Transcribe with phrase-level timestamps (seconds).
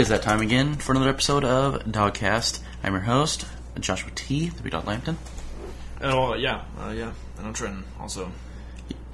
[0.00, 2.60] Is that time again for another episode of Doggkast.
[2.82, 3.44] I'm your host,
[3.78, 5.18] Joshua T, the Big Dog Lampton.
[6.00, 8.32] Oh yeah, uh, yeah, and I'm Trenton also.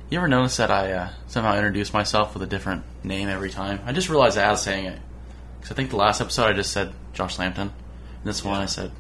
[0.09, 3.81] You ever notice that I uh, somehow introduce myself with a different name every time?
[3.85, 5.01] I just realized as saying it.
[5.57, 7.73] Because I think the last episode I just said Josh Lampton.
[8.19, 8.93] And this one I said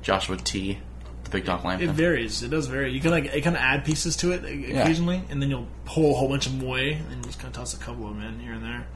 [0.00, 0.78] Joshua T,
[1.24, 1.90] the Big Dog Lampton.
[1.90, 2.42] It varies.
[2.42, 2.92] It does vary.
[2.92, 6.12] You can like it kind of add pieces to it occasionally, and then you'll pull
[6.12, 8.24] a whole bunch of them away, and just kind of toss a couple of them
[8.24, 8.86] in here and there.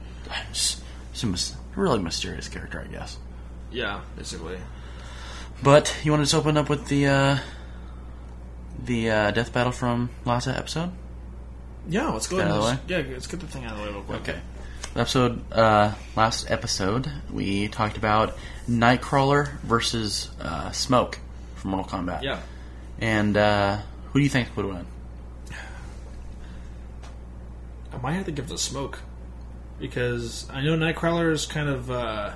[0.51, 3.17] Just, just a mys- really mysterious character, I guess.
[3.71, 4.57] Yeah, basically.
[5.63, 7.37] But you want to just open up with the uh,
[8.83, 10.91] the uh, death battle from last episode?
[11.87, 12.51] Yeah, let's go ahead.
[12.51, 14.21] out And of just, yeah, let's get the thing out of the way real quick.
[14.21, 14.39] Okay.
[14.95, 18.35] Episode uh, last episode we talked about
[18.67, 21.19] Nightcrawler versus uh, Smoke
[21.55, 22.23] from Mortal Kombat.
[22.23, 22.41] Yeah.
[22.99, 23.77] And uh,
[24.11, 24.85] who do you think would win?
[27.93, 28.99] I might have to give it a smoke
[29.81, 32.33] because I know Nightcrawler is kind of uh,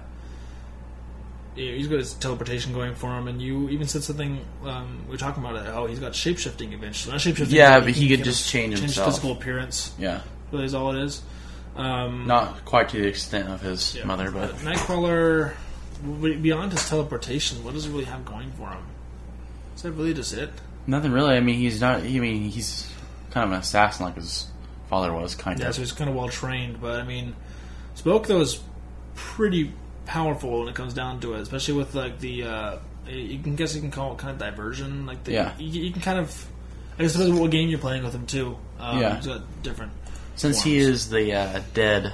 [1.56, 5.18] he's got his teleportation going for him, and you even said something um, we were
[5.18, 5.70] talking about it.
[5.70, 7.14] Oh, he's got shape shifting eventually.
[7.14, 7.56] Not shape shifting.
[7.56, 9.08] Yeah, but but he can could just change change himself.
[9.08, 9.94] physical appearance.
[9.98, 10.22] Yeah.
[10.52, 11.22] Really, is all it is.
[11.76, 15.56] Um, Not quite to the extent of his yeah, mother, but Nightcrawler,
[16.22, 18.86] beyond his teleportation, what does he really have going for him?
[19.76, 20.50] Is that really just it?
[20.88, 21.36] nothing really.
[21.36, 22.02] I mean, he's not.
[22.02, 22.90] I mean, he's
[23.32, 24.48] kind of an assassin like his
[24.96, 25.76] father was, kind Yeah, of.
[25.76, 27.36] so he's kind of well trained, but I mean,
[27.96, 28.62] Smoke though is
[29.16, 29.72] pretty
[30.06, 32.44] powerful when it comes down to it, especially with like the.
[32.44, 35.54] Uh, you can guess you can call it kind of diversion, like the, Yeah.
[35.60, 36.48] You, you can kind of.
[36.98, 38.58] I guess depends on what game you're playing with him too.
[38.80, 39.16] Um, Yeah.
[39.18, 39.92] he's got different.
[40.38, 42.14] Since he is the uh, dead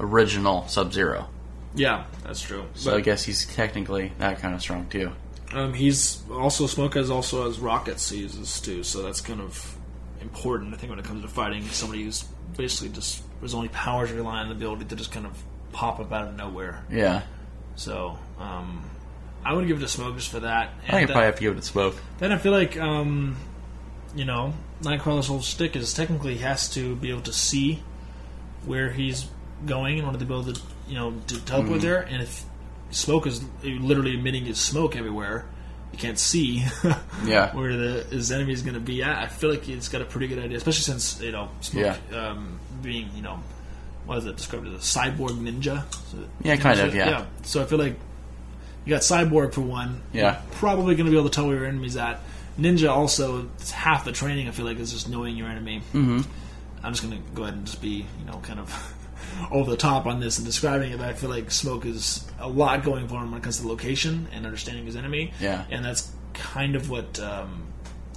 [0.00, 1.28] original Sub Zero,
[1.74, 2.64] Yeah, that's true.
[2.74, 5.10] so I guess he's technically that kind of strong too.
[5.52, 9.75] Um, he's also Smoke has also has rockets he uses too, so that's kind of
[10.20, 10.74] important.
[10.74, 12.24] I think when it comes to fighting somebody who's
[12.56, 16.12] basically just his only powers rely on the ability to just kind of pop up
[16.12, 16.84] out of nowhere.
[16.90, 17.22] Yeah.
[17.76, 18.82] So um,
[19.44, 20.70] I would give it a Smoke just for that.
[20.88, 21.96] I think I probably have to give it to Smoke.
[22.18, 23.36] then I feel like um,
[24.14, 27.82] you know Nightcrawler's whole stick is technically he has to be able to see
[28.64, 29.26] where he's
[29.64, 32.44] going in order to be able to you know to teleport there, and if
[32.90, 35.46] smoke is literally emitting his smoke everywhere.
[35.92, 36.64] You can't see
[37.24, 37.54] Yeah.
[37.54, 39.16] where the his enemy is going to be at.
[39.16, 42.60] I feel like he's got a pretty good idea, especially since you know Smoke um,
[42.82, 43.40] being you know
[44.04, 45.84] what is it described as a cyborg ninja?
[46.10, 47.24] So- Yeah, kind of, yeah.
[47.42, 47.96] So I feel like
[48.84, 50.00] you got cyborg for one.
[50.12, 50.40] Yeah.
[50.52, 52.20] Probably going to be able to tell where your enemy's at.
[52.58, 54.48] Ninja also it's half the training.
[54.48, 55.80] I feel like is just knowing your enemy.
[55.92, 56.20] Mm-hmm.
[56.84, 58.95] I'm just going to go ahead and just be you know kind of
[59.50, 60.98] over the top on this and describing it.
[60.98, 63.68] But I feel like Smoke is a lot going for him when it comes to
[63.68, 65.32] location and understanding his enemy.
[65.40, 65.64] Yeah.
[65.70, 67.64] and that's kind of what um,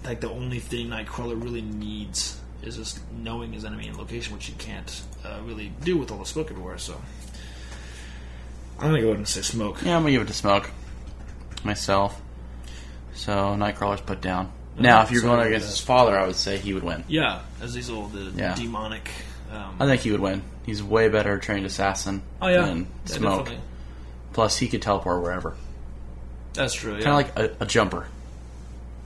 [0.04, 4.46] like the only thing Nightcrawler really needs is just knowing his enemy and location, which
[4.48, 6.78] he can't uh, really do with all the smoke everywhere.
[6.78, 7.00] So
[8.80, 9.82] I'm gonna go ahead and say Smoke.
[9.84, 10.70] Yeah, I'm gonna give it to Smoke
[11.64, 12.22] myself.
[13.14, 14.52] So Nightcrawler's put down.
[14.78, 17.04] Now, if you're so going against his father, I would say he would win.
[17.10, 18.56] Yeah, as these all the Yeah.
[18.56, 19.10] demonic.
[19.52, 20.44] Um, I think he would win.
[20.66, 23.46] He's a way better trained assassin oh yeah, than Yeah, Smoke.
[23.46, 23.64] definitely.
[24.34, 25.56] Plus, he could teleport wherever.
[26.54, 26.96] That's true.
[26.98, 27.02] Yeah.
[27.04, 28.08] Kind of like a, a jumper.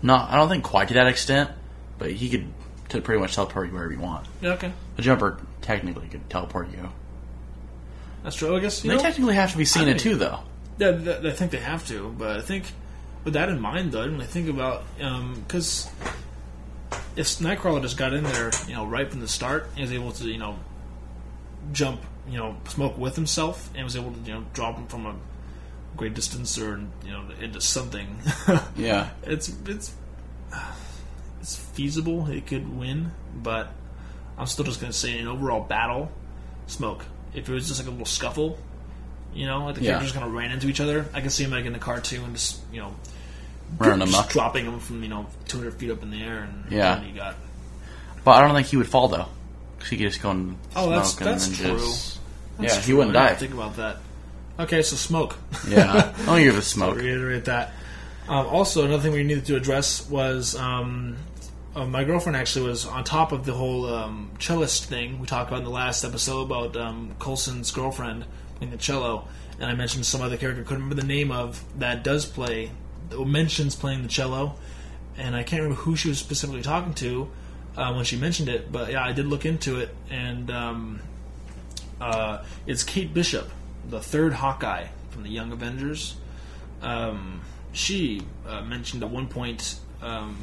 [0.01, 1.49] Not, I don't think quite to that extent,
[1.97, 2.47] but he could
[2.89, 4.27] t- pretty much teleport you wherever you want.
[4.41, 6.89] yeah, okay, A jumper technically could teleport you.
[8.23, 8.55] that's true.
[8.55, 9.01] I guess you They know.
[9.01, 10.39] technically have to be seen it too, though.
[10.77, 10.89] Yeah,
[11.23, 12.65] I think they have to, but I think
[13.23, 15.89] with that in mind, though, when I think about because
[17.15, 20.11] if Nightcrawler just got in there, you know, right from the start, and was able
[20.13, 20.57] to, you know,
[21.71, 25.05] jump, you know, smoke with himself, and was able to, you know, drop him from
[25.05, 25.15] a
[25.95, 28.07] great distance or you know into something.
[28.75, 29.09] Yeah.
[29.23, 29.93] it's it's
[31.41, 32.27] it's feasible.
[32.29, 33.71] It could win, but
[34.37, 36.11] I'm still just gonna say in an overall battle,
[36.67, 37.05] smoke.
[37.33, 38.57] If it was just like a little scuffle,
[39.33, 39.91] you know, like the Yeah.
[39.91, 42.33] characters kind of ran into each other, I can see him like in the cartoon,
[42.33, 42.95] just you know,
[43.79, 44.29] Running amok.
[44.29, 46.95] dropping him from you know 200 feet up in the air, and Yeah.
[46.95, 47.35] then you got
[48.23, 49.27] But I don't think he would fall, though.
[49.77, 51.77] Because he could just go and Oh, that's- and that's true.
[51.77, 52.19] just.
[52.59, 53.35] That's yeah, he wouldn't I die.
[53.35, 53.97] Think about that.
[54.59, 55.35] Okay, so smoke.
[55.67, 56.13] Yeah.
[56.27, 56.95] I'll give it smoke.
[56.97, 57.73] reiterate that.
[58.29, 61.17] Um, also, another thing we needed to address was um,
[61.75, 65.49] uh, my girlfriend actually was on top of the whole um, cellist thing we talked
[65.49, 68.23] about in the last episode about um, Coulson's girlfriend
[68.57, 69.27] playing the cello,
[69.59, 72.71] and I mentioned some other character couldn't remember the name of that does play
[73.11, 74.55] mentions playing the cello,
[75.17, 77.29] and I can't remember who she was specifically talking to
[77.77, 81.01] uh, when she mentioned it, but yeah, I did look into it, and um,
[82.01, 83.49] uh, it's Kate Bishop,
[83.89, 86.15] the third Hawkeye from the Young Avengers
[86.83, 87.41] um,
[87.71, 90.37] she uh, mentioned at one point um,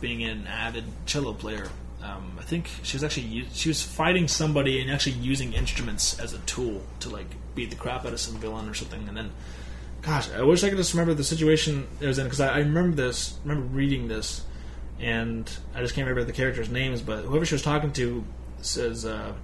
[0.00, 1.68] being an avid cello player
[2.02, 6.32] um, I think she was actually she was fighting somebody and actually using instruments as
[6.32, 9.08] a tool to like beat the crap out of some villain or something.
[9.08, 9.30] And then,
[10.02, 12.58] gosh, I wish I could just remember the situation it was in because I, I
[12.58, 14.44] remember this, remember reading this,
[15.00, 17.02] and I just can't remember the characters' names.
[17.02, 18.24] But whoever she was talking to
[18.60, 19.04] says.
[19.04, 19.34] Uh,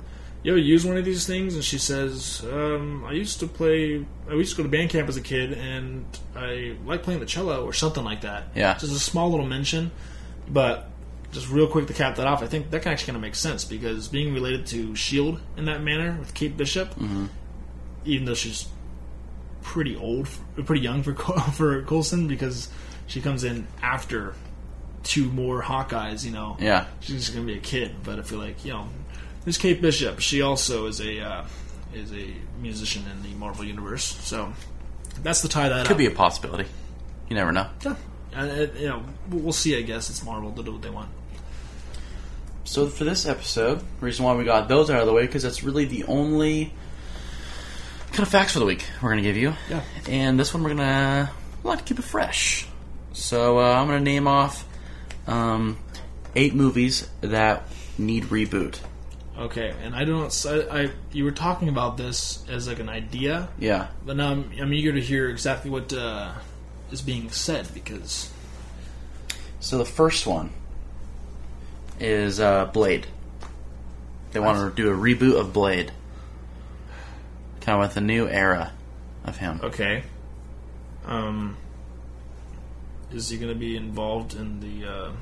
[0.45, 1.55] you ever use one of these things?
[1.55, 5.09] And she says, um, I used to play, I used to go to band camp
[5.09, 6.05] as a kid, and
[6.37, 8.45] I like playing the cello or something like that.
[8.55, 8.75] Yeah.
[8.75, 9.91] Just a small little mention.
[10.47, 10.91] But
[11.33, 13.35] just real quick to cap that off, I think that can actually kind of make
[13.35, 15.39] sense because being related to S.H.I.E.L.D.
[15.57, 16.95] in that manner with Kate Bishop,
[18.05, 18.69] even though she's
[19.65, 20.29] pretty old,
[20.65, 22.69] pretty young for, Col- for Coulson because
[23.09, 24.35] she comes in after
[25.03, 26.87] two more Hawkeyes, you know Yeah.
[27.01, 28.89] she's just gonna be a kid, but I feel like you know,
[29.45, 30.21] there's Kate Bishop.
[30.21, 31.45] She also is a uh,
[31.93, 32.31] is a
[32.63, 34.53] musician in the Marvel universe, so
[35.23, 35.99] that's the tie that Could up.
[35.99, 36.69] be a possibility.
[37.29, 37.67] You never know.
[37.85, 37.97] Yeah.
[38.33, 39.77] And you know, we'll we'll see.
[39.77, 41.09] I guess it's Marvel to do what they want.
[42.65, 45.63] So for this episode, reason why we got those out of the way because that's
[45.63, 46.73] really the only
[48.15, 49.55] kind of facts for the week we're gonna give you.
[49.69, 49.83] Yeah.
[50.09, 51.31] And this one we're gonna
[51.63, 52.67] we like to keep it fresh.
[53.13, 54.67] So uh, I'm gonna name off
[55.27, 55.79] um,
[56.35, 57.63] eight movies that
[57.99, 58.79] need reboot.
[59.37, 60.47] Okay, and I don't.
[60.49, 63.89] I, I you were talking about this as like an idea, Yeah.
[64.07, 66.33] but now I'm, I'm eager to hear exactly what uh,
[66.93, 68.31] is being said because
[69.59, 70.51] So the first one
[71.99, 73.07] is uh, Blade.
[74.33, 75.91] They want to do a reboot of Blade,
[77.65, 78.73] kind of with a new era
[79.25, 79.61] of him.
[79.65, 80.05] okay,
[81.07, 81.57] um,
[83.13, 85.13] is he going to be involved in the uh,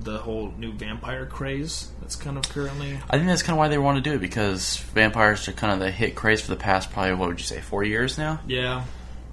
[0.00, 2.98] the whole new vampire craze that's kind of currently?
[3.10, 5.72] I think that's kind of why they want to do it because vampires are kind
[5.72, 8.40] of the hit craze for the past probably what would you say four years now,
[8.46, 8.84] Yeah,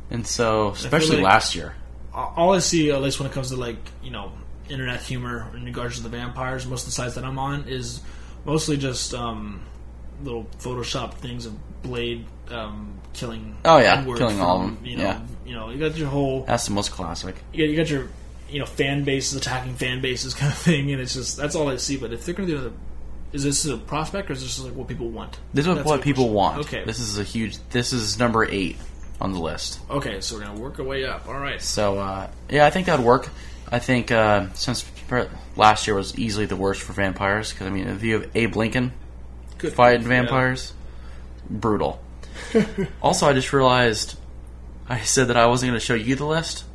[0.09, 1.75] and so especially like- last year.
[2.13, 4.31] all I see, at least when it comes to like you know
[4.69, 8.01] internet humor in regards to the vampires, most of the sites that I'm on is
[8.45, 9.61] mostly just um,
[10.23, 11.53] little Photoshop things of
[11.83, 13.55] Blade um, killing.
[13.65, 15.21] Oh, yeah, N-word killing all of them, You know, yeah.
[15.45, 17.35] you know, you got your whole, That's the most classic.
[17.53, 18.07] you got, you got your
[18.49, 21.69] you know fan bases attacking fan bases kind of thing, and it's just that's all
[21.69, 21.97] I see.
[21.97, 22.71] But if they're going to do the,
[23.33, 25.37] is this a prospect or is this just like what people want?
[25.53, 26.33] This is That's what people question.
[26.35, 26.59] want.
[26.67, 27.57] Okay, This is a huge.
[27.69, 28.77] This is number eight
[29.19, 29.79] on the list.
[29.89, 31.27] okay, so we're gonna work our way up.
[31.27, 31.61] All right.
[31.61, 33.29] So uh, yeah, I think that'd work.
[33.71, 34.85] I think uh, since
[35.55, 38.55] last year was easily the worst for vampires, because I mean, if you have Abe
[38.55, 38.91] Lincoln
[39.57, 40.07] Good fighting Yeah.
[40.09, 40.73] vampires,
[41.49, 42.01] brutal.
[43.01, 44.17] also, I just realized
[44.89, 46.65] I said that I wasn't going to show you the list,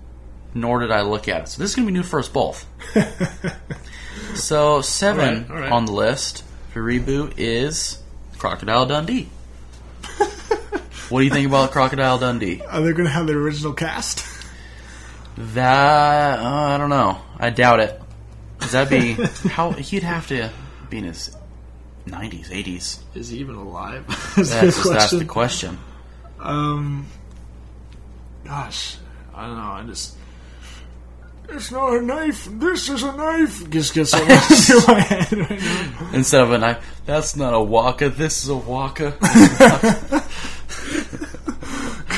[0.55, 1.49] nor did I look at it.
[1.49, 2.67] So this is going to be new for us both.
[4.35, 5.73] so seven All right, all right.
[5.73, 8.01] on the list for reboot is
[8.39, 9.29] Crocodile Dundee.
[11.11, 12.63] what do you think about Crocodile Dundee?
[12.63, 14.27] Are they going to have the original cast?
[15.37, 16.43] That uh,
[16.75, 17.21] I don't know.
[17.39, 18.01] I doubt it.
[18.59, 19.15] 'Cause that'd be
[19.49, 20.51] how he'd have to
[20.91, 21.35] be in his
[22.07, 23.01] nineties, eighties.
[23.15, 24.07] Is he even alive?
[24.37, 25.79] That's just that's the question.
[26.39, 27.07] Um,
[28.45, 28.97] gosh,
[29.35, 29.63] I don't know.
[29.63, 30.17] I just.
[31.53, 32.49] It's not a knife.
[32.53, 33.69] This is a knife.
[33.71, 34.29] Just get so much
[34.89, 36.11] my head right now.
[36.15, 38.09] Instead of a knife, that's not a waka.
[38.09, 39.17] This is a waka.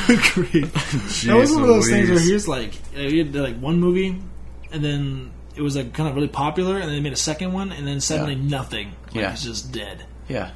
[0.05, 0.73] Good grief.
[1.25, 4.21] that was one of those things where he was like, he had like one movie,
[4.71, 7.53] and then it was like kind of really popular, and then they made a second
[7.53, 8.49] one, and then suddenly Yeah.
[8.57, 8.87] nothing.
[9.07, 9.31] Like, Yeah.
[9.33, 10.05] it's just dead.
[10.27, 10.51] yeah,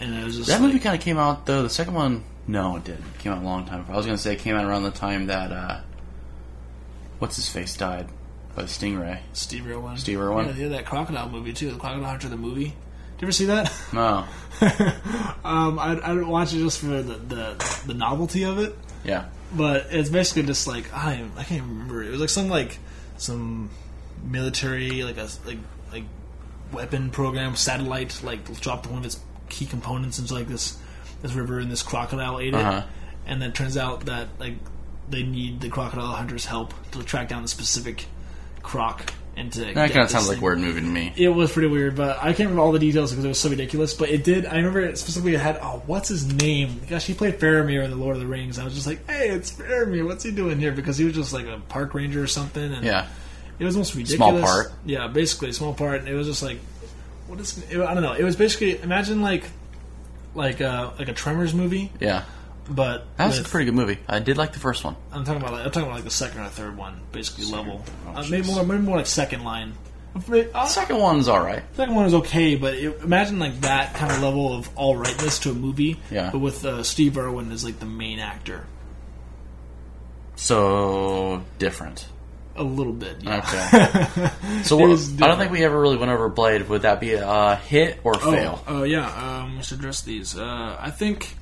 [0.00, 1.62] And it was just that like, movie kind of came out though.
[1.62, 3.04] The second one, no, it didn't.
[3.14, 3.80] It came out a long time.
[3.80, 3.92] ago.
[3.92, 5.80] I was gonna say it came out around the time that uh,
[7.18, 8.06] what's his face died
[8.54, 9.18] by the stingray.
[9.32, 9.96] Steve Irwin.
[9.96, 10.54] Steve Irwin?
[10.56, 11.70] Yeah, that crocodile movie too.
[11.70, 12.74] The Crocodile Hunter, the movie.
[13.18, 13.72] Did you ever see that?
[13.92, 14.24] No,
[15.44, 18.76] um, I I watch it just for the, the the novelty of it.
[19.04, 22.02] yeah, but it's basically just like I I can't remember.
[22.02, 22.78] It was like some like
[23.16, 23.70] some
[24.24, 25.58] military like a like
[25.92, 26.04] like
[26.72, 30.78] weapon program satellite like dropped one of its key components into like this
[31.22, 32.82] this river and this crocodile ate Uh-huh.
[33.26, 34.54] and then it turns out that like
[35.10, 38.04] they need the crocodile hunters' help to track down the specific
[38.62, 40.44] croc and to that kind of sounds like thing.
[40.44, 41.12] weird movie to me.
[41.16, 43.48] It was pretty weird, but I can't remember all the details because it was so
[43.48, 43.94] ridiculous.
[43.94, 44.44] But it did.
[44.46, 45.34] I remember it specifically.
[45.34, 46.80] It had oh, what's his name?
[46.90, 48.58] Gosh, he played Faramir in the Lord of the Rings.
[48.58, 50.04] I was just like, hey, it's Faramir.
[50.04, 50.72] What's he doing here?
[50.72, 52.74] Because he was just like a park ranger or something.
[52.74, 53.06] And Yeah,
[53.58, 54.40] it was almost ridiculous.
[54.40, 54.72] Small part.
[54.84, 56.00] Yeah, basically a small part.
[56.00, 56.58] And it was just like,
[57.26, 57.58] what is?
[57.70, 58.12] It, I don't know.
[58.14, 59.44] It was basically imagine like
[60.34, 62.24] like uh, like a Tremors movie, yeah,
[62.70, 63.98] but that was with- a pretty good movie.
[64.08, 64.96] I did like the first one.
[65.12, 67.84] I'm talking about like, I'm talking about like the second or third one, basically level.
[68.06, 69.72] Oh, uh, maybe more, maybe more like second line.
[70.54, 71.62] Uh, Second one's all right.
[71.76, 75.38] Second one is okay, but it, imagine like that kind of level of all rightness
[75.40, 76.30] to a movie, Yeah.
[76.32, 78.66] but with uh, Steve Irwin as like the main actor.
[80.36, 82.06] So different.
[82.58, 83.22] A little bit.
[83.22, 83.38] Yeah.
[83.38, 84.30] Okay.
[84.64, 86.68] So what, I don't think we ever really went over Blade.
[86.68, 88.62] Would that be a hit or fail?
[88.66, 89.06] Oh, uh, yeah.
[89.42, 90.36] Um, let's address these.
[90.36, 91.36] Uh, I think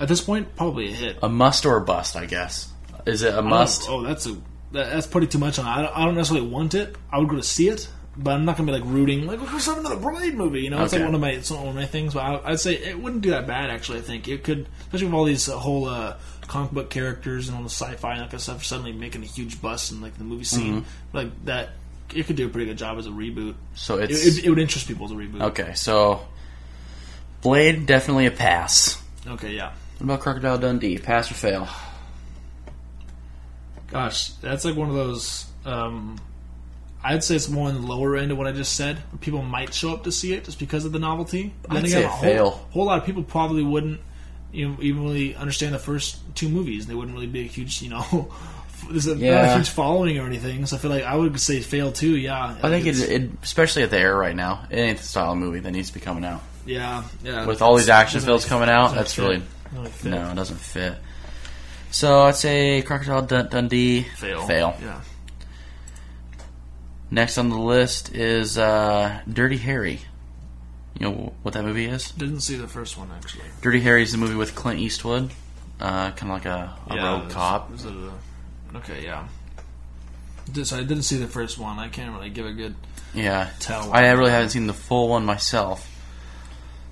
[0.00, 1.18] at this point, probably a hit.
[1.22, 2.16] A must or a bust?
[2.16, 2.72] I guess.
[3.04, 3.88] Is it a must?
[3.88, 4.32] Oh, oh, that's a
[4.72, 5.66] that, that's putting too much on.
[5.66, 6.96] I don't, I don't necessarily want it.
[7.12, 9.66] I would go to see it, but I'm not gonna be like rooting like let's
[9.66, 10.60] have another Blade movie.
[10.62, 12.14] You know, it's like one of my it's not one of my things.
[12.14, 13.70] But I, I'd say it wouldn't do that bad.
[13.70, 17.48] Actually, I think it could, especially with all these uh, whole uh, comic book characters
[17.48, 20.00] and all the sci-fi and that kind of stuff suddenly making a huge bust in
[20.00, 21.16] like the movie scene Mm-hmm.
[21.16, 21.70] like that.
[22.14, 23.54] It could do a pretty good job as a reboot.
[23.74, 25.40] So It, it, it would interest people as a reboot.
[25.42, 25.72] okay.
[25.74, 26.20] So
[27.42, 29.02] Blade definitely a pass.
[29.26, 29.72] Okay, yeah.
[29.98, 30.98] What about Crocodile Dundee?
[30.98, 31.66] Pass or fail?
[33.90, 35.46] Gosh, that's like one of those.
[35.64, 36.18] Um,
[37.04, 38.98] I'd say it's more on the lower end of what I just said.
[39.20, 41.52] People might show up to see it just because of the novelty.
[41.68, 42.50] But I'd say a whole, fail.
[42.72, 44.00] whole lot of people probably wouldn't,
[44.52, 46.86] you know, even really understand the first two movies.
[46.86, 48.32] They wouldn't really be a huge, you know,
[48.90, 49.56] there's a, not a Yeah.
[49.56, 50.64] huge following or anything.
[50.66, 52.16] So I feel like I would say fail too.
[52.16, 55.32] Yeah, I think it's- it, especially at the era right now, it ain't the style
[55.32, 56.40] of movie that needs to be coming out.
[56.64, 57.44] yeah, yeah.
[57.44, 59.22] With all these action films coming out, that's fit.
[59.22, 60.10] really Doesn't really fit.
[60.10, 60.94] no, it doesn't fit.
[61.90, 64.46] So I'd say Crocodile Dun- Dundee fail.
[64.46, 64.74] Fail.
[64.82, 65.00] Yeah.
[67.14, 70.00] Next on the list is uh, Dirty Harry.
[70.98, 72.10] You know what that movie is?
[72.10, 73.44] Didn't see the first one actually.
[73.62, 75.30] Dirty Harry is the movie with Clint Eastwood,
[75.78, 77.70] uh, kind of like a, a yeah, rogue it was- cop.
[77.72, 79.28] it a- okay, yeah.
[80.52, 81.78] Did- So I didn't see the first one.
[81.78, 82.74] I can't really give a good
[83.14, 83.92] Yeah, tell.
[83.92, 85.88] I really haven't seen the full one myself.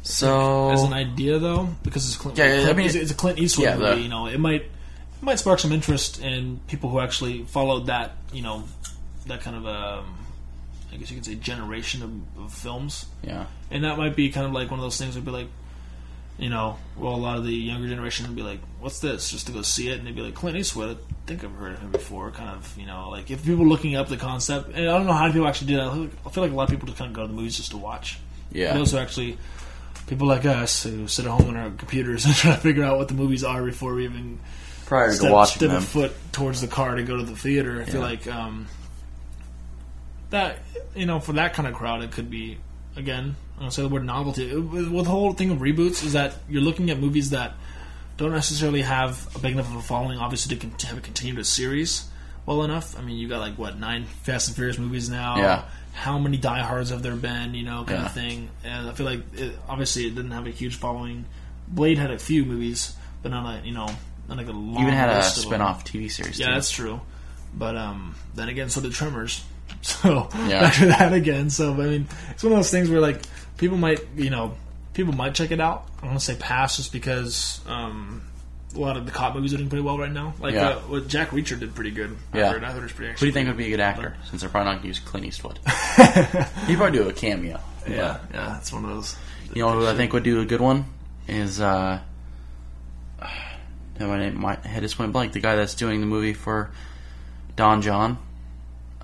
[0.03, 3.15] So as an idea though, because it's Clint, Yeah, yeah, I mean- it's, it's a
[3.15, 4.03] Clint Eastwood yeah, the- movie.
[4.03, 8.13] You know, it might it might spark some interest in people who actually followed that.
[8.33, 8.65] You know,
[9.27, 10.19] that kind of um,
[10.93, 14.47] I guess you could say generation of, of films, yeah, and that might be kind
[14.47, 15.15] of like one of those things.
[15.15, 15.49] Would be like,
[16.39, 19.47] you know, well, a lot of the younger generation would be like, "What's this?" Just
[19.47, 21.79] to go see it, and they'd be like, "Clint Eastwood." I think I've heard of
[21.81, 22.31] him before.
[22.31, 25.13] Kind of, you know, like if people looking up the concept, and I don't know
[25.13, 25.87] how many people actually do that.
[25.87, 27.29] I feel like- I feel like a lot of people just kind of go to
[27.29, 28.19] the movies just to watch.
[28.51, 28.75] yeah.
[28.75, 29.39] Those who actually,
[30.09, 32.99] people like us who sit at home on our computers and try to figure out
[32.99, 34.41] what the movies are before we even
[34.87, 37.81] Prior to step, watching step a foot towards the car to go to the theater.
[37.81, 38.67] I feel like um,
[40.33, 40.59] that,
[40.95, 42.59] you know, for that kind of crowd, it could be,
[42.97, 44.55] again, I'm going to say the word novelty.
[44.55, 47.55] With the whole thing of reboots is that you're looking at movies that
[48.19, 52.09] don't necessarily have a big enough of a following, obviously, to have a continuous series
[52.45, 52.99] well enough.
[52.99, 55.37] I mean, you got like, what, nine Fast and Furious movies now?
[55.37, 55.65] Yeah.
[55.93, 58.07] How many diehards have there been, you know, kind Yeah.
[58.07, 58.51] of thing.
[58.65, 61.25] And I feel like, it, obviously, it didn't have a huge following.
[61.69, 63.89] Blade had a few movies, but not like, you know,
[64.29, 66.39] not like a long even had a spin-off TV series.
[66.41, 66.53] Yeah, too.
[66.55, 67.01] that's true.
[67.55, 69.45] But um, then again, so did Tremors.
[69.83, 70.61] So Yeah.
[70.61, 71.51] back to that again.
[71.51, 73.21] So I mean, it's one of those things where like
[73.57, 74.55] people might, you know,
[74.95, 75.87] people might check it out.
[76.03, 78.23] I want to say pass just because um,
[78.75, 80.35] a lot of the cop movies are doing pretty well right now.
[80.41, 80.69] Like Yeah.
[80.71, 82.17] uh, what Jack Reacher did pretty good.
[82.33, 82.53] I Yeah.
[82.53, 83.13] heard, I heard it was pretty.
[83.13, 84.17] Who do you think would be a good actor?
[84.29, 85.59] Since they're probably not going to use Clint Eastwood.
[86.67, 87.61] He'd probably do a cameo.
[87.89, 89.17] Yeah, yeah, it's one of those.
[89.55, 90.85] You know who I think would do a good one
[91.29, 91.99] is uh,
[94.01, 95.33] my name, my head just went blank.
[95.33, 96.71] The guy that's doing the movie for
[97.57, 98.19] Don Jon.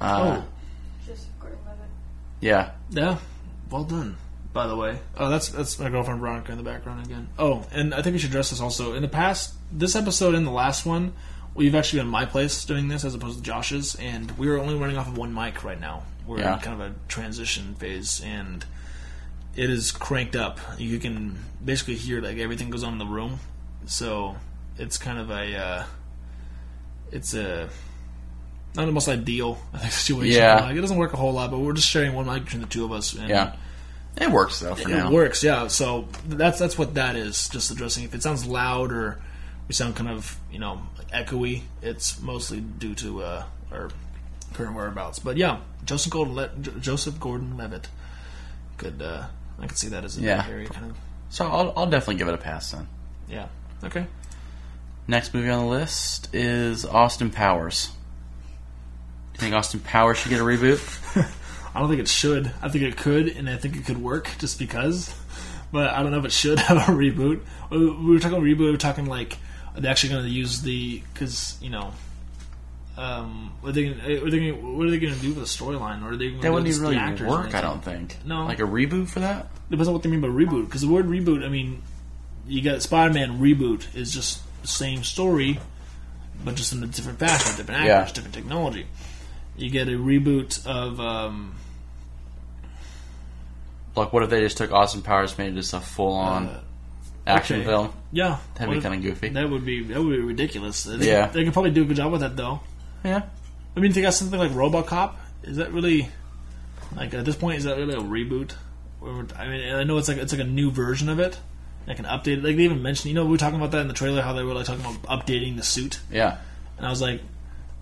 [0.00, 0.44] Uh, Oh.
[2.40, 2.70] Joseph Gordon-Levitt.
[2.92, 3.18] yeah, Yeah,
[3.70, 4.16] well done.
[4.52, 7.28] By the way, oh, that's that's my girlfriend Veronica in the background again.
[7.38, 8.94] Oh, and I think we should address this also.
[8.94, 11.12] In the past, this episode and the last one,
[11.54, 14.58] we've actually been in my place doing this as opposed to Josh's, and we are
[14.58, 16.02] only running off of one mic right now.
[16.26, 16.54] We're Yeah.
[16.54, 18.64] in kind of a transition phase, and
[19.54, 20.58] it is cranked up.
[20.78, 23.38] You can basically hear like everything goes on in the room,
[23.86, 24.36] so
[24.78, 25.84] it's kind of a uh,
[27.12, 27.68] it's a
[28.74, 30.40] not the most ideal I think situation.
[30.40, 30.60] Yeah.
[30.66, 32.68] Like, it doesn't work a whole lot, but we're just sharing one mic between the
[32.68, 33.14] two of us.
[33.14, 33.54] And yeah.
[34.20, 35.10] It works though for it now.
[35.12, 35.68] works, yeah.
[35.68, 37.48] So that's that's what that is.
[37.48, 39.20] Just addressing if it sounds loud or
[39.68, 40.82] we sound kind of you know
[41.14, 43.90] echoey, it's mostly due to uh, our
[44.54, 45.20] current whereabouts.
[45.20, 46.48] But yeah, Joseph Gordon, Le-
[46.80, 47.88] Joseph Gordon Levitt
[48.76, 49.26] could uh,
[49.60, 50.44] I could see that as a Yeah.
[50.48, 50.96] very kind of
[51.30, 52.88] So I'll, I'll definitely give it a pass then.
[53.28, 53.46] yeah
[53.84, 54.06] okay.
[55.06, 57.90] Next movie on the list is Austin Powers.
[59.48, 60.78] Think Austin Powers should get a reboot?
[61.74, 62.52] I don't think it should.
[62.60, 65.14] I think it could, and I think it could work just because.
[65.72, 67.40] But I don't know if it should have a reboot.
[67.70, 68.58] We we were talking reboot.
[68.58, 69.38] We were talking like
[69.74, 71.92] are they actually going to use the because you know.
[72.98, 75.44] Um, what are they gonna, are they what are they going to do with the
[75.64, 76.04] storyline?
[76.04, 78.16] Or are they going That wouldn't even really work, I don't think.
[78.26, 78.44] No.
[78.44, 79.46] Like a reboot for that?
[79.70, 80.66] Depends on what they mean by reboot.
[80.66, 81.80] Because the word reboot, I mean,
[82.46, 85.58] you got Spider-Man reboot is just the same story,
[86.44, 88.12] but just in a different fashion, different actors, Yeah.
[88.12, 88.86] different technology.
[89.58, 91.54] You get a reboot of um,
[93.96, 96.60] Like, what if they just took Austin Powers, made it just a full-on Uh,
[97.26, 97.66] action okay.
[97.66, 97.92] film?
[98.12, 99.30] yeah, That'd be kind of goofy.
[99.30, 100.84] That would be that would be ridiculous.
[100.84, 101.26] They, Yeah.
[101.26, 102.60] they could probably do a good job with that though.
[103.04, 103.22] Yeah.
[103.76, 106.08] I mean, if you got something like RoboCop, is that really
[106.96, 108.52] like at this point is that really a reboot?
[109.36, 111.38] I mean, I know it's like it's like a new version of it,
[111.86, 112.42] like an updated.
[112.44, 114.32] Like they even mentioned, you know, we were talking about that in the trailer, how
[114.32, 116.38] they were like talking about updating the suit, Yeah.
[116.76, 117.20] and I was like,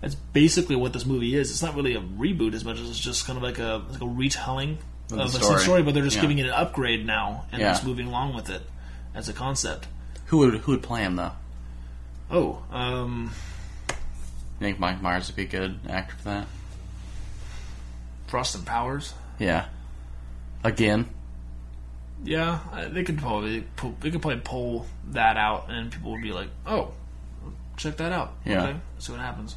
[0.01, 1.49] that's basically what this movie is.
[1.51, 4.01] It's not really a reboot as much as it's just kind of like a like
[4.01, 4.77] a retelling
[5.11, 5.59] Of of the story.
[5.61, 6.21] story, but they're just Yeah.
[6.23, 7.69] giving it an upgrade now and Yeah.
[7.71, 8.67] just moving along with it
[9.15, 9.87] as a concept.
[10.27, 11.31] Who would who would play him though?
[12.29, 13.31] Oh, um,
[13.89, 16.47] You think Mike Myers would be a good actor for that?
[18.27, 19.13] Frost and Powers.
[19.39, 19.65] Yeah.
[20.63, 21.07] Again.
[22.23, 22.59] Yeah,
[22.91, 26.49] they could probably pull, they could probably pull that out, and people would be like,
[26.65, 26.91] "Oh,
[27.77, 28.63] check that out." Yeah.
[28.63, 29.55] Okay, see what happens.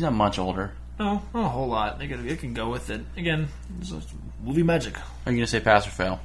[0.00, 0.72] He's not much older.
[0.98, 1.98] No, not a whole lot.
[1.98, 3.02] They could they can go with it.
[3.18, 4.08] Again, it's just
[4.42, 4.96] movie magic.
[4.96, 6.20] Are you gonna say pass or fail?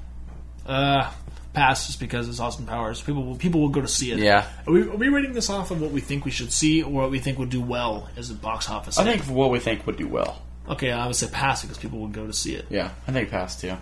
[0.66, 1.12] Uh,
[1.52, 3.02] pass just because it's Austin Powers.
[3.02, 4.20] People will people will go to see it.
[4.20, 4.48] Yeah.
[4.66, 6.90] Are we, are we rating this off of what we think we should see, or
[6.90, 8.98] what we think would do well as a box office?
[8.98, 10.42] I think for what we think would do well.
[10.70, 12.68] Okay, I would say pass because people would go to see it.
[12.70, 13.76] Yeah, I think pass too.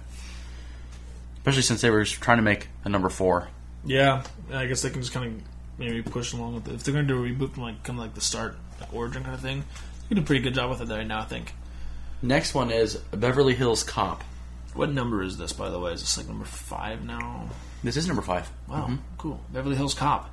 [1.38, 3.47] Especially since they were trying to make a number four.
[3.85, 5.47] Yeah, I guess they can just kind of
[5.77, 6.73] maybe push along with it.
[6.73, 8.94] If they're going to do a reboot from like kind of like the start, like
[8.94, 9.63] origin kind of thing,
[10.10, 11.20] they do a pretty good job with it right now.
[11.20, 11.53] I think.
[12.22, 14.24] Next one is Beverly Hills Cop.
[14.74, 15.92] What number is this, by the way?
[15.94, 17.50] Is this like number five now?
[17.84, 18.50] This is number five.
[18.68, 19.39] Wow, cool.
[19.51, 20.30] Beverly Hills Cop.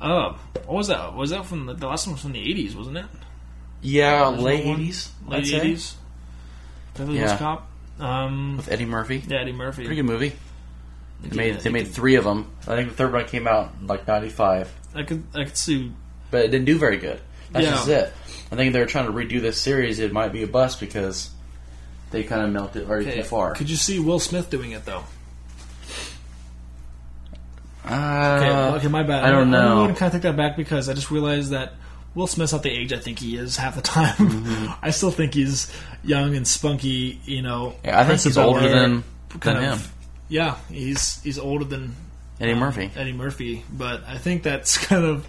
[0.00, 1.14] Oh, what was that?
[1.14, 3.06] Was that from the, the last one was from the eighties, wasn't it?
[3.80, 5.10] Yeah, late eighties.
[5.26, 5.96] Late eighties.
[6.96, 7.26] Beverly Yeah.
[7.28, 7.70] Hills Cop.
[7.98, 9.22] Um, with Eddie Murphy.
[9.26, 9.84] yeah, Eddie Murphy.
[9.84, 10.32] Pretty good movie.
[11.22, 12.50] They made they made three of them.
[12.62, 15.56] I think the third one came out in like ninety five, I could I could
[15.56, 15.92] see.
[16.30, 17.20] But it didn't do very good.
[17.52, 17.70] That's Yeah.
[17.72, 18.12] just it.
[18.52, 19.98] I think they're trying to redo this series.
[19.98, 21.30] It might be a bust because
[22.10, 23.54] they kind of melted already Okay, too far.
[23.54, 25.04] Could you see Will Smith doing it though?
[27.84, 29.24] Uh, Okay, okay, my bad.
[29.24, 29.74] I don't I'm know.
[29.76, 31.74] going to kind of take that back because I just realized that
[32.14, 34.14] Will Smith's not the age I think he is half the time.
[34.16, 34.72] Mm-hmm.
[34.82, 37.20] I still think he's young and spunky.
[37.24, 39.92] You know, Yeah, I think he's older than than kind him, of-
[40.28, 41.94] Yeah, he's he's older than
[42.40, 42.90] Eddie um, Murphy.
[42.96, 45.26] Eddie Murphy, but I think that's kind of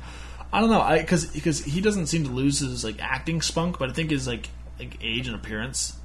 [0.53, 3.79] I don't know, I because because he doesn't seem to lose his like acting spunk,
[3.79, 4.47] but I think his like
[4.79, 5.95] like age and appearance.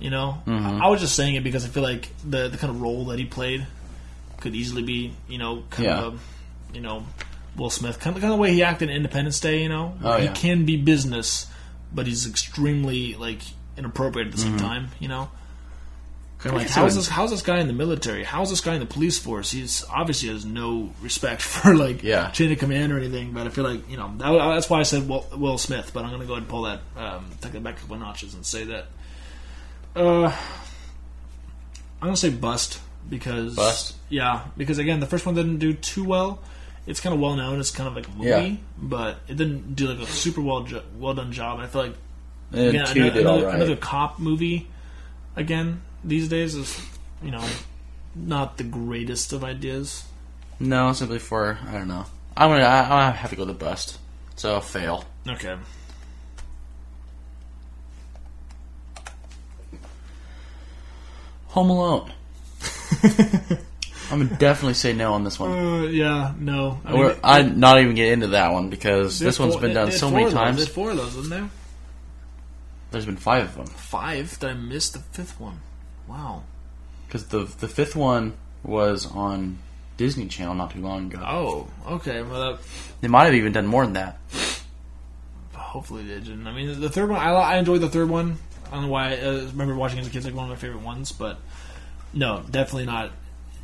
[0.00, 0.82] You know, Mm-hmm.
[0.82, 3.04] I, I was just saying it because I feel like the the kind of role
[3.06, 3.66] that he played
[4.40, 6.00] could easily be you know kind Yeah.
[6.00, 6.20] of
[6.74, 7.04] you know
[7.56, 9.62] Will Smith kind of kind of the way he acted in Independence Day.
[9.62, 10.32] You know, Oh, he yeah.
[10.32, 11.46] can be business,
[11.92, 13.40] but he's extremely like
[13.76, 14.58] inappropriate at the Mm-hmm.
[14.58, 14.88] same time.
[15.00, 15.30] You know.
[16.42, 17.06] Kind of like, how's this?
[17.08, 18.24] How's this guy in the military?
[18.24, 19.52] How's this guy in the police force?
[19.52, 22.30] He's obviously has no respect for like Yeah.
[22.30, 23.30] chain of command or anything.
[23.32, 25.92] But I feel like you know that, that's why I said Will, Will Smith.
[25.94, 27.96] But I'm going to go ahead and pull that, um, take that back a couple
[27.96, 28.86] notches and say that.
[29.94, 30.26] Uh,
[32.00, 33.94] I'm going to say bust because Bust?
[34.08, 36.40] Yeah, because again, the first one didn't do too well.
[36.86, 37.60] It's kind of well known.
[37.60, 38.56] It's kind of like a movie, Yeah.
[38.76, 41.58] but it didn't do like a super well jo- well done job.
[41.60, 41.94] And I feel like
[42.50, 43.54] And again, another, another, right.
[43.54, 44.66] another cop movie
[45.36, 46.80] again these days is
[47.22, 47.44] you know
[48.14, 50.04] not the greatest of ideas.
[50.60, 52.06] No, simply for I don't know.
[52.36, 53.98] I'm gonna I, I have to go with the bust.
[54.36, 55.04] So fail.
[55.28, 55.56] Okay.
[61.48, 62.12] Home Alone.
[64.10, 65.50] I'm gonna definitely say no on this one.
[65.52, 66.80] Uh, yeah, no.
[66.84, 69.90] I they- I'd not even get into that one because this one's four- been done
[69.92, 70.38] so many of those.
[70.38, 70.58] They times.
[70.64, 71.50] had four of those, wasn't there?
[72.90, 74.38] There's been five of them Five.
[74.38, 75.60] Did I miss the fifth one?
[76.08, 76.42] Wow.
[77.06, 79.58] because the the fifth one was on
[79.96, 81.22] Disney Channel not too long ago.
[81.24, 82.22] Oh, okay.
[82.22, 82.62] Well, that,
[83.00, 84.18] They might have even done more than that.
[85.52, 86.46] hopefully they didn't.
[86.46, 87.20] I mean, the third one.
[87.20, 88.38] I, I enjoyed the third one.
[88.66, 89.12] I don't know why.
[89.12, 90.24] I uh, remember watching it as a kid.
[90.24, 91.38] Like one of my favorite ones, but
[92.12, 93.12] no, definitely not.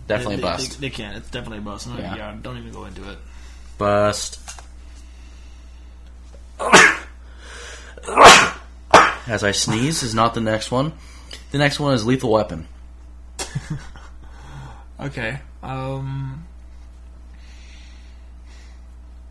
[0.06, 0.80] Definitely they, bust.
[0.80, 1.16] They, they can't.
[1.16, 1.88] It's definitely a bust.
[1.88, 2.16] Yeah.
[2.16, 2.36] yeah.
[2.40, 3.18] Don't even go into it.
[3.76, 4.40] Bust.
[9.26, 10.92] As I sneeze is not the next one.
[11.50, 12.66] The next one is Lethal Weapon.
[15.00, 15.38] Okay.
[15.62, 16.44] Um.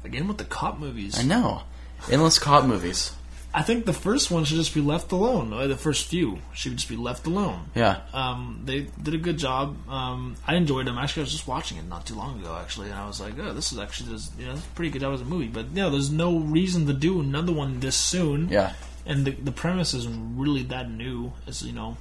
[0.06, 1.20] Again with the cop movies.
[1.20, 1.64] I know.
[2.10, 3.14] Endless cop movies.
[3.54, 5.52] I think the first one should just be left alone.
[5.52, 7.66] Or the first few should just be left alone.
[7.76, 8.02] Yeah.
[8.14, 9.76] Um, they did a good job.
[9.90, 10.98] Um, I enjoyed them.
[10.98, 13.34] Actually, I was just watching it not too long ago, actually, and I was like,
[13.38, 15.90] "Oh, this is actually this, you know, pretty good job as a movie." But yeah,
[15.90, 18.48] there's no reason to do another one this soon.
[18.50, 18.72] Yeah.
[19.06, 21.34] and the the premise isn't really that new.
[21.48, 21.98] It's you know,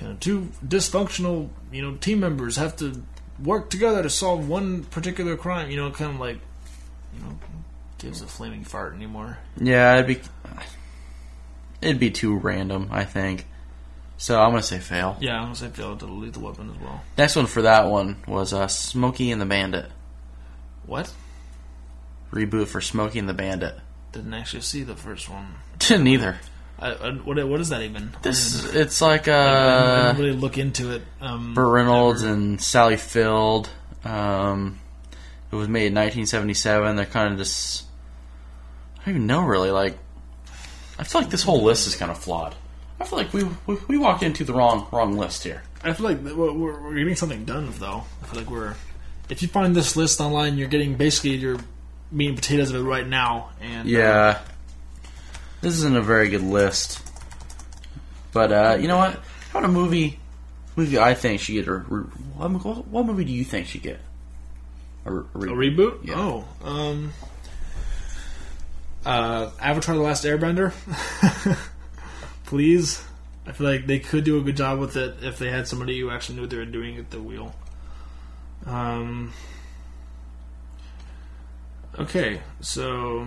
[0.00, 3.02] kind of two dysfunctional you know team members have to
[3.42, 5.70] work together to solve one particular crime.
[5.70, 6.38] You know, kind of like
[7.14, 7.38] you know,
[7.98, 9.38] gives a flaming fart anymore.
[9.60, 10.20] Yeah, it'd be
[11.82, 13.46] it'd be too random, I think.
[14.16, 15.16] So I'm gonna say fail.
[15.20, 17.02] Yeah, I'm gonna say fail to delete the lethal weapon as well.
[17.16, 19.90] Next one for that one was uh, Smokey and the Bandit.
[20.86, 21.12] What?
[22.30, 23.74] Reboot for Smokey and the Bandit.
[24.12, 25.54] Didn't actually see the first one.
[25.78, 26.38] Didn't either.
[26.80, 28.12] I, I, what what is that even?
[28.22, 31.02] This I it's like I uh, didn't really look into it.
[31.20, 32.32] Um, Burt Reynolds ever.
[32.32, 33.68] and Sally Field.
[34.04, 34.80] Um,
[35.52, 36.96] it was made in 1977.
[36.96, 37.84] They're kind of just.
[38.98, 39.70] I don't even know really.
[39.70, 39.98] Like,
[40.98, 42.54] I feel like this whole list is kind of flawed.
[42.98, 45.62] I feel like we we, we walked into the wrong wrong list here.
[45.82, 48.04] I feel like we're, we're getting something done though.
[48.22, 48.74] I feel like we're.
[49.28, 51.58] If you find this list online, you're getting basically your
[52.10, 53.50] meat and potatoes of it right now.
[53.60, 54.38] And uh, Yeah,
[55.60, 57.02] this isn't a very good list.
[58.32, 59.14] But uh, you know what?
[59.52, 60.18] How about a movie?
[60.76, 61.72] Movie I think should get a.
[61.74, 62.04] re-
[62.36, 64.00] What, what movie do you think should get
[65.04, 66.06] a, re- a reboot.
[66.06, 66.14] Yeah.
[66.16, 67.12] Oh, um,
[69.04, 70.72] uh, Avatar: The Last Airbender.
[72.44, 73.02] Please,
[73.46, 75.98] I feel like they could do a good job with it if they had somebody
[76.00, 77.54] who actually knew what they were doing at the wheel.
[78.66, 79.32] Um.
[81.98, 83.26] Okay, so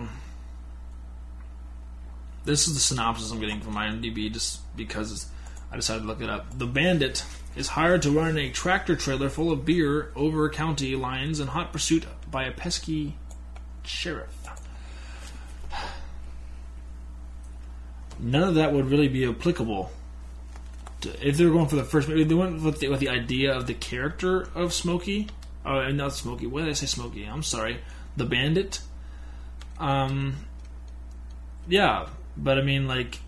[2.44, 5.26] this is the synopsis I'm getting from IMDb, just because
[5.72, 6.58] I decided to look it up.
[6.58, 7.24] The bandit
[7.56, 11.72] is hired to run a tractor trailer full of beer over county lines in hot
[11.72, 13.16] pursuit by a pesky
[13.84, 14.30] sheriff.
[18.18, 19.90] None of that would really be applicable.
[21.00, 23.08] to- If they were going for the first movie, they went with the, with the
[23.08, 25.28] idea of the character of Smokey.
[25.66, 26.46] Oh, not Smokey.
[26.46, 27.24] What did I say, Smokey?
[27.24, 27.78] I'm sorry.
[28.16, 28.80] The bandit.
[29.78, 30.36] Um.
[31.66, 33.18] Yeah, but I mean, like,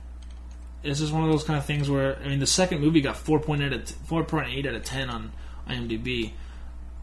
[0.83, 3.17] it's just one of those kind of things where I mean, the second movie got
[3.17, 5.33] 4.8 out of 4.8 out of 10 on
[5.69, 6.33] IMDb,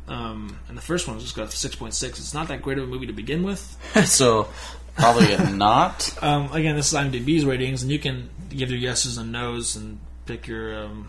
[0.07, 2.03] um, and the first one just got 6.6.
[2.03, 3.77] It's not that great of a movie to begin with.
[4.05, 4.47] so
[4.95, 6.15] probably not.
[6.23, 9.99] Um, again, this is IMDb's ratings, and you can give your yeses and nos and
[10.25, 10.83] pick your.
[10.85, 11.07] Um,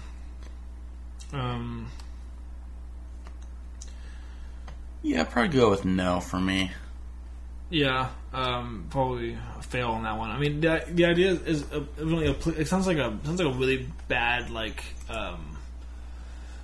[1.32, 1.90] um,
[5.02, 6.70] Yeah, I'd probably go with no for me.
[7.68, 10.30] yeah, um, probably fail on that one.
[10.30, 13.54] I mean, the, the idea is a, really a, it sounds like a sounds like
[13.54, 15.56] a really bad like um,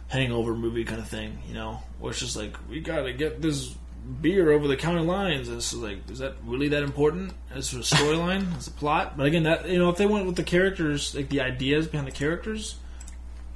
[0.09, 3.75] hangover movie kind of thing, you know, where it's just like we gotta get this
[4.21, 5.49] beer over the county lines.
[5.49, 9.17] And it's like, is that really that important as a storyline, as a plot?
[9.17, 12.09] But again, that you know, if they went with the characters, like the ideas behind
[12.09, 12.75] the characters,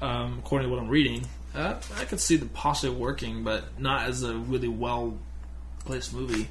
[0.01, 4.09] um, according to what I'm reading, uh, I could see the possibly working, but not
[4.09, 5.19] as a really well
[5.85, 6.49] placed movie.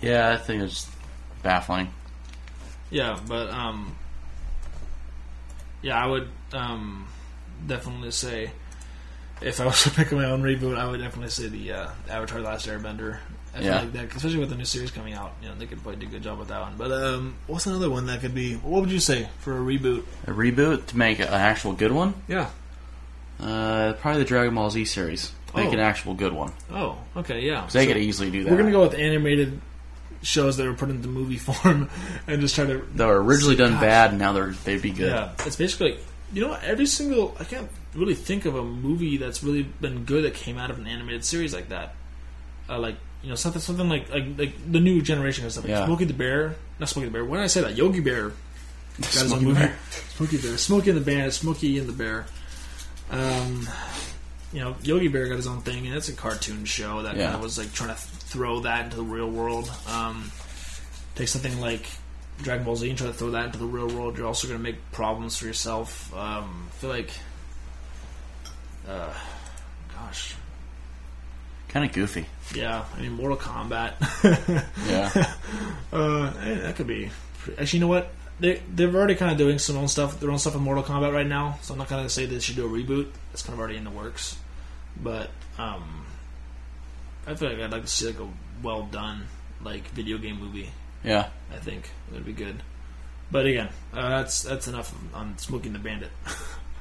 [0.00, 0.88] Yeah, I think it's
[1.42, 1.88] baffling.
[2.90, 3.96] Yeah, but um,
[5.82, 7.06] yeah, I would um,
[7.66, 8.50] definitely say
[9.40, 12.40] if I was to pick my own reboot, I would definitely say the uh, Avatar:
[12.40, 13.18] The Last Airbender.
[13.56, 13.80] I Yeah.
[13.80, 16.06] like that, especially with the new series coming out, you know, they could probably do
[16.06, 16.74] a good job with that one.
[16.76, 18.54] But um, what's another one that could be?
[18.56, 20.04] What would you say for a reboot?
[20.26, 22.12] A reboot to make an actual good one?
[22.28, 22.50] Yeah.
[23.40, 25.32] Uh, probably the Dragon Ball Z series.
[25.56, 25.72] Make Oh.
[25.72, 26.52] an actual good one.
[26.70, 27.62] Oh, okay, yeah.
[27.62, 28.50] 'Cause they could easily do that.
[28.50, 29.58] we're gonna go with animated
[30.22, 31.88] shows that were put into movie form
[32.26, 33.80] and just try to They were originally done Gosh.
[33.82, 35.10] bad, and now they're they'd be good.
[35.12, 36.00] Yeah, it's basically like,
[36.32, 40.24] you know every single I can't really think of a movie that's really been good
[40.24, 41.94] that came out of an animated series like that.
[42.68, 45.64] Uh, like you know something something like like, like the new generation of stuff.
[45.64, 45.86] Like Yeah.
[45.86, 47.24] Smokey the Bear, not Smokey the Bear.
[47.24, 47.76] When I say that?
[47.76, 48.32] Yogi Bear.
[49.00, 49.60] Got his own Smokey movie.
[49.60, 49.76] Bear.
[50.16, 50.56] Smokey Bear.
[50.58, 51.30] Smokey and the Bear.
[51.30, 52.26] Smokey and the Bear.
[53.10, 53.66] Um,
[54.52, 57.24] you know, Yogi Bear got his own thing, and it's a cartoon show that Yeah.
[57.24, 59.70] kind of was like trying to throw that into the real world.
[59.88, 60.30] Um,
[61.14, 61.86] take something like
[62.42, 64.16] Dragon Ball Z and try to throw that into the real world.
[64.16, 66.14] You're also going to make problems for yourself.
[66.14, 67.10] Um, I feel like,
[68.88, 69.12] uh,
[69.94, 70.34] gosh,
[71.68, 72.24] Kind of goofy.
[72.54, 72.84] yeah.
[72.96, 73.92] I mean, Mortal Kombat.
[74.88, 75.34] Yeah.
[75.92, 77.10] Uh, eh, that could be.
[77.58, 78.10] Actually, you know what?
[78.40, 81.12] They they're already kind of doing some own stuff, their own stuff in Mortal Kombat
[81.12, 81.58] right now.
[81.62, 83.08] So I'm not gonna say they should do a reboot.
[83.32, 84.36] It's kind of already in the works.
[85.00, 86.06] But um,
[87.26, 88.28] I feel like I'd like to see like a
[88.62, 89.24] well done
[89.62, 90.70] like video game movie.
[91.02, 91.28] yeah.
[91.52, 92.62] I think that'd be good.
[93.30, 96.10] But again, uh, that's that's enough on smoking the bandit.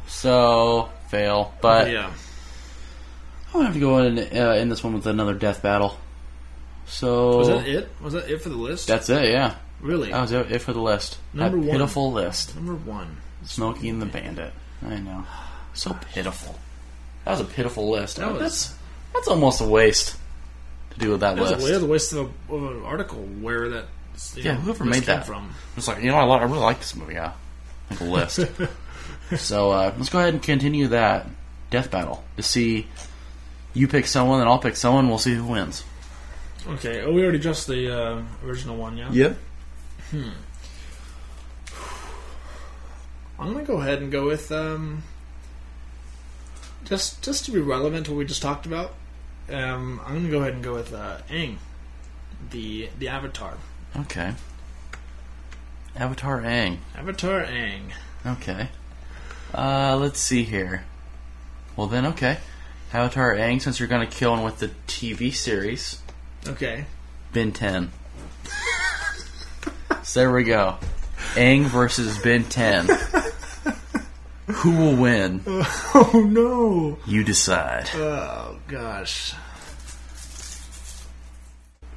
[0.07, 2.07] So fail, but yeah,
[3.47, 5.97] I'm gonna have to go in uh, in this one with another death battle.
[6.85, 7.89] So was that it?
[8.01, 8.87] Was that it for the list?
[8.87, 9.29] That's it.
[9.31, 11.17] Yeah, really that was it, it for the list.
[11.33, 11.71] Number that one.
[11.71, 12.55] pitiful list.
[12.55, 13.17] number one.
[13.45, 14.51] Smokey and the Bandit.
[14.85, 15.23] I know.
[15.73, 16.55] So pitiful.
[17.25, 18.17] That was a pitiful list.
[18.17, 18.75] That was- that's
[19.13, 20.15] that's almost a waste
[20.91, 21.67] to do with that That was, a, list.
[21.67, 23.85] that was a waste of, a, of an article where that.
[24.35, 25.25] you Yeah, know, whoever list made came that.
[25.25, 25.49] from.
[25.75, 27.13] It's like you know, I, I really like this movie.
[27.13, 27.33] Yeah,
[27.91, 28.39] like a list.
[29.37, 31.27] so uh, let's go ahead and continue that
[31.69, 32.87] death battle to see.
[33.73, 35.07] You pick someone, and I'll pick someone.
[35.07, 35.83] We'll see who wins.
[36.67, 39.11] Okay, oh, we already addressed the uh, original one, yeah?
[39.11, 39.37] Yep.
[40.13, 40.33] I'm
[43.53, 45.03] gonna go ahead and go with um,
[46.85, 48.93] just just to be relevant to what we just talked about.
[49.49, 51.57] um, I'm gonna go ahead and go with uh, Aang,
[52.51, 53.57] the the Avatar.
[53.95, 54.33] Okay.
[55.95, 56.77] Avatar Aang.
[56.95, 57.91] Avatar Aang.
[58.25, 58.69] Okay.
[59.53, 60.83] Uh, let's see here.
[61.75, 62.37] Well then, okay.
[62.93, 66.01] Avatar Aang, since you're gonna kill him with the TV series,
[66.47, 66.85] Okay.
[67.33, 67.91] Ben 10.
[70.07, 70.77] So there we go.
[71.33, 72.87] Aang versus Ben 10.
[74.47, 75.41] Who will win?
[75.45, 76.97] Oh no!
[77.05, 77.89] You decide.
[77.93, 79.33] Oh gosh.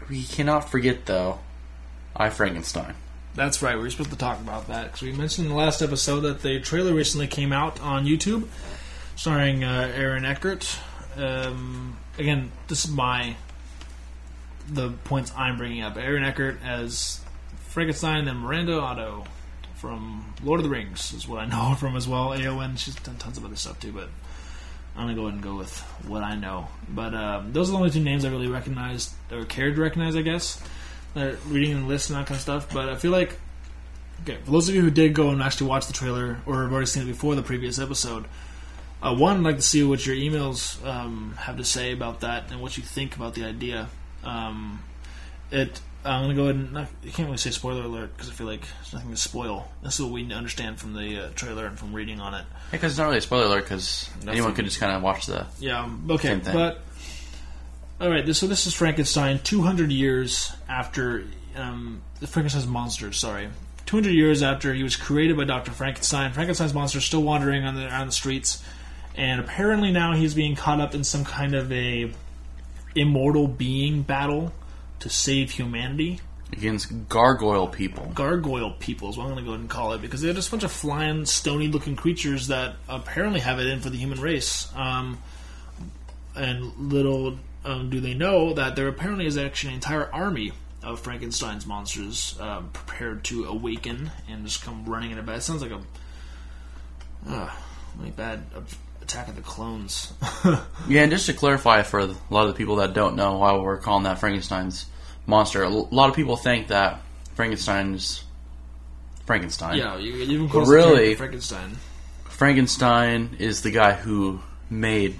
[0.08, 1.38] We cannot forget, though,
[2.16, 2.94] I Frankenstein.
[3.36, 3.76] That's right.
[3.76, 6.42] We were supposed to talk about that because we mentioned in the last episode that
[6.42, 8.48] the trailer recently came out on YouTube,
[9.14, 10.80] starring uh, Aaron Eckhart.
[11.16, 13.36] Um, again, this is my
[14.68, 15.96] the points I'm bringing up.
[15.96, 17.20] Aaron Eckhart as
[17.70, 19.24] Frankenstein and Miranda Otto
[19.76, 22.30] from Lord of the Rings is what I know from as well.
[22.30, 22.76] Éowyn.
[22.76, 24.08] She's done tons of other stuff too, but
[24.96, 26.66] I'm gonna go ahead and go with what I know.
[26.88, 30.16] But um, those are the only two names I really recognized or cared to recognize,
[30.16, 30.60] I guess.
[31.14, 32.72] Reading the list and that kind of stuff.
[32.72, 33.38] But I feel like,
[34.22, 36.72] okay, for those of you who did go and actually watch the trailer or have
[36.72, 38.24] already seen it before the previous episode,
[39.00, 42.50] uh, one, I'd like to see what your emails um, have to say about that
[42.50, 43.88] and what you think about the idea.
[44.24, 44.82] Um,
[45.52, 45.80] it.
[46.04, 48.46] I'm gonna go ahead and not, you can't really say spoiler alert because I feel
[48.46, 49.70] like there's nothing to spoil.
[49.82, 52.44] This is what we understand from the uh, trailer and from reading on it.
[52.70, 55.46] Because it's not really a spoiler alert, because anyone could just kind of watch the.
[55.58, 55.82] Yeah.
[55.82, 56.40] um, Okay.
[56.42, 56.80] But
[58.00, 58.24] all right.
[58.24, 59.40] This, so this is Frankenstein.
[59.40, 61.24] Two hundred years after
[61.56, 63.12] um, the Frankenstein's monster.
[63.12, 63.48] Sorry.
[63.86, 65.72] 200 years after he was created by Dr.
[65.72, 68.62] Frankenstein, Frankenstein's monster is still wandering on the, around the streets,
[69.16, 72.12] and apparently now he's being caught up in some kind of a
[72.94, 74.52] immortal being battle
[75.00, 76.20] to save humanity.
[76.52, 78.06] Against gargoyle people.
[78.14, 80.48] Gargoyle people is what I'm going to go ahead and call it because they're just
[80.48, 84.68] a bunch of flying, stony-looking creatures that apparently have it in for the human race.
[84.74, 85.18] Um,
[86.34, 91.00] and little um, do they know that there apparently is actually an entire army of
[91.00, 95.38] Frankenstein's monsters um, prepared to awaken and just come running into battle.
[95.38, 95.80] It sounds like a
[97.28, 97.50] uh,
[97.98, 98.44] really bad
[99.10, 100.12] Attack of the Clones.
[100.88, 103.56] Yeah, and just to clarify for a lot of the people that don't know why
[103.56, 104.86] we're calling that Frankenstein's
[105.26, 107.00] monster, a lot of people think that
[107.34, 108.24] Frankenstein's
[109.26, 109.76] Frankenstein.
[109.78, 111.14] yeah, you, you even call Really?
[111.14, 111.76] Frankenstein.
[112.24, 115.16] Frankenstein is the guy who made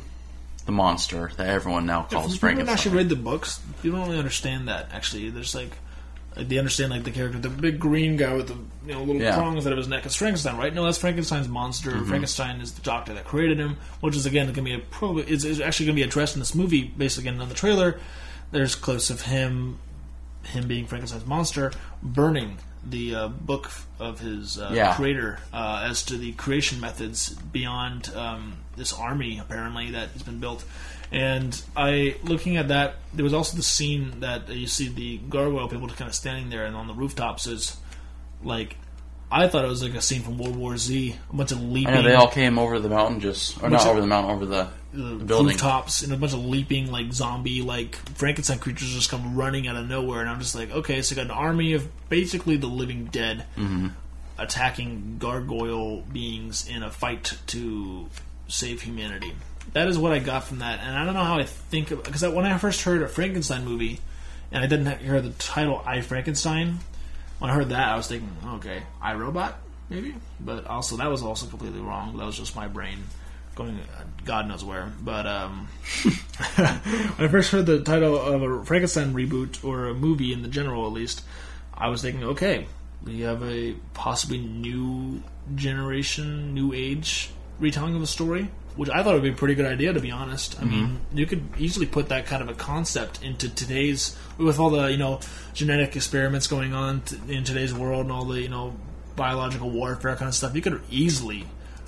[0.67, 4.03] the monster that everyone now calls If you haven't actually read the books, you don't
[4.07, 4.89] really understand that.
[4.93, 5.73] Actually, there's like,
[6.37, 8.55] like they understand like the character, the big green guy with the
[8.87, 9.33] you know little Yeah.
[9.33, 9.41] Mm-hmm.
[9.41, 10.07] prongs out of his neck.
[10.07, 10.73] It's Frankenstein, right?
[10.75, 12.05] No, that's Frankenstein's monster.
[12.05, 15.25] Frankenstein is the doctor that created him, which is again going to be a probably
[15.31, 16.85] is, is actually going to be addressed in this movie.
[16.85, 17.99] Based again on the trailer,
[18.53, 19.79] there's clips of him,
[20.45, 24.95] him being Frankenstein's monster, burning the uh, book of his uh, Yeah.
[24.95, 30.41] creator uh, as to the creation methods beyond um, this army apparently that has been
[30.41, 30.65] built.
[31.13, 35.69] And I, looking at that, there was also the scene that you see the gargoyle
[35.69, 37.77] people kind of standing there and on the rooftops is
[38.45, 38.77] like,
[39.33, 41.93] I thought it was like a scene from World War Z, a bunch of leaping.
[41.95, 44.45] I know they all came over the mountain, just or not over the mountain, over
[44.47, 45.49] the, the the building.
[45.53, 49.77] rooftops and a bunch of leaping like zombie like Frankenstein creatures just come running out
[49.77, 52.67] of nowhere and I'm just like okay so you got an army of basically the
[52.67, 53.89] living dead Mm-hmm.
[54.39, 58.09] attacking gargoyle beings in a fight to
[58.49, 59.33] save humanity
[59.75, 62.23] that is what I got from that and I don't know how I think because
[62.23, 64.01] when I first heard a Frankenstein movie
[64.51, 66.79] and I didn't hear the title I Frankenstein
[67.41, 71.23] when I heard that I was thinking okay I Robot maybe but also that was
[71.23, 72.99] also completely wrong that was just my brain
[73.57, 73.81] going
[74.25, 74.93] God knows where.
[75.01, 75.69] But um,
[76.55, 76.69] when
[77.19, 80.87] I first heard the title of a Frankenstein reboot or a movie in the general,
[80.87, 81.23] at least,
[81.75, 82.67] I was thinking, okay,
[83.05, 85.23] we have a possibly new
[85.55, 89.67] generation, new age retelling of a story, which I thought would be a pretty good
[89.67, 90.61] idea, to be honest.
[90.61, 91.19] I mean, mm-hmm.
[91.19, 94.97] you could easily put that kind of a concept into today's, with all the you
[94.99, 95.21] know
[95.55, 98.75] genetic experiments going on t- in today's world and all the you know
[99.17, 100.55] biological warfare kind of stuff.
[100.55, 101.45] You could have easily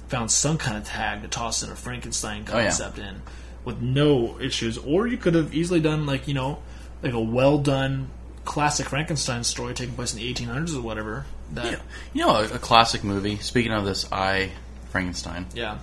[0.09, 2.65] found some kind of tag to toss in a Frankenstein Oh, yeah.
[2.65, 3.23] concept in
[3.65, 4.77] with no issues.
[4.77, 6.59] Or you could have easily done like, you know,
[7.03, 8.11] like a well done
[8.45, 11.25] classic Frankenstein story taking place in the 1800s or whatever.
[11.53, 11.81] That,
[12.13, 13.37] You know, a, a classic movie.
[13.39, 14.51] Speaking of this, I
[14.93, 15.47] Frankenstein.
[15.55, 15.79] yeah.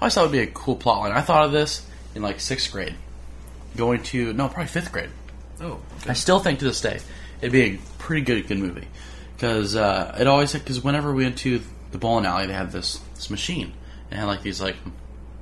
[0.00, 1.12] I always thought it would be a cool plot line.
[1.12, 1.84] I thought of this
[2.14, 2.94] in like sixth grade,
[3.76, 5.10] going to no, probably fifth grade.
[5.60, 7.00] Oh, I still think to this day
[7.40, 8.86] it'd be a pretty good good movie
[9.34, 13.00] because uh, it always because whenever we went to the bowling alley, they had this
[13.16, 13.72] this machine
[14.10, 14.76] and had like these like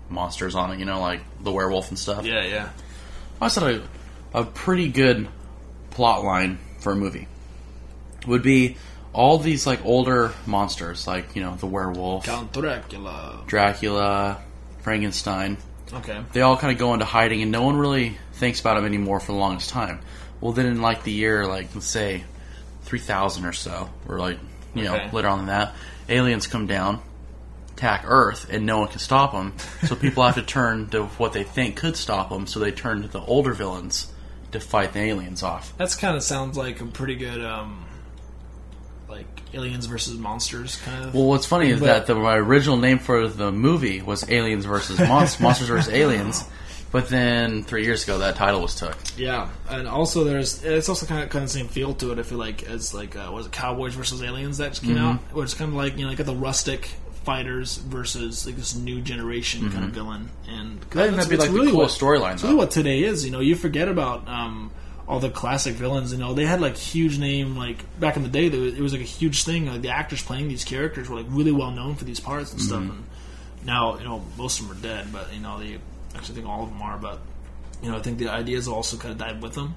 [0.08, 2.24] monsters on it, you know, like the werewolf and stuff.
[2.24, 2.68] Yeah, yeah.
[3.40, 3.82] I always thought a,
[4.32, 5.28] a pretty good
[5.90, 7.28] plot line for a movie
[8.26, 8.76] would be
[9.16, 13.42] all these like older monsters, like you know the werewolf, Count Dracula.
[13.46, 14.42] Dracula,
[14.82, 15.56] Frankenstein,
[15.92, 16.20] Okay.
[16.32, 19.18] they all kind of go into hiding, and no one really thinks about them anymore
[19.20, 20.00] for the longest time.
[20.40, 22.24] Well, then in like the year, like let's say
[22.82, 24.38] three thousand or so, or like
[24.74, 25.10] you know Okay.
[25.12, 25.74] later on than that,
[26.10, 27.00] aliens come down,
[27.72, 29.54] attack Earth, and no one can stop them.
[29.86, 32.46] So people have to turn to what they think could stop them.
[32.46, 34.12] So they turn to the older villains
[34.52, 35.72] to fight the aliens off.
[35.78, 37.84] That's kind of sounds like a pretty good, um,
[39.54, 41.14] aliens versus monsters kind of.
[41.14, 44.64] Well, what's funny is But- that the my original name for the movie was Aliens
[44.64, 46.44] versus Monsters, Monsters versus Aliens.
[46.92, 48.96] But then three years ago, that title was took.
[49.18, 52.18] yeah, and also there's it's also kind of kind of the same feel to it.
[52.18, 55.18] I feel like as like uh, was it Cowboys versus Aliens that just came out,
[55.32, 56.90] where it's kind of like you know like the rustic
[57.24, 61.50] fighters versus like this new generation kind of villain, and I think that'd be like
[61.50, 62.56] really the coolest storyline, really though.
[62.56, 63.24] what today is.
[63.24, 64.70] You know, you forget about um,
[65.08, 66.12] all the classic villains.
[66.12, 67.56] You know, they had like huge name.
[67.56, 69.66] Like back in the day, was, it was like a huge thing.
[69.66, 72.60] Like the actors playing these characters were like really well known for these parts and
[72.60, 72.82] stuff.
[72.82, 73.04] And
[73.64, 75.78] now, you know, most of them are dead, but you know, they
[76.14, 76.98] actually think all of them are.
[76.98, 77.20] But
[77.82, 79.74] you know, I think the ideas also kind of died with them.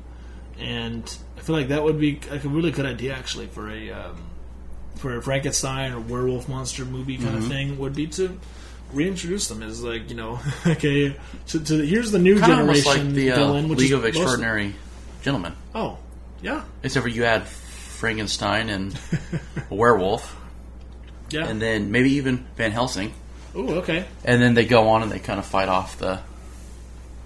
[0.60, 3.92] And I feel like that would be like a really good idea actually for a
[3.92, 4.18] um,
[4.96, 8.38] for a Frankenstein or werewolf monster movie kind of thing would be to
[8.92, 11.16] reintroduce them as like you know okay
[11.48, 14.02] to, to here's the new Kind generation like the uh, villain which League is of
[14.02, 14.76] most- Extraordinary
[15.22, 15.54] Gentlemen.
[15.76, 15.98] oh
[16.42, 18.98] yeah Except for you add Frankenstein and
[19.70, 20.36] a werewolf,
[21.30, 23.14] yeah and then maybe even Van Helsing.
[23.56, 26.20] oh okay And then they go on and they kind of fight off the